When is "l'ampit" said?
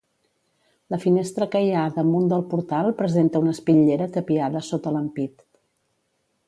4.97-5.45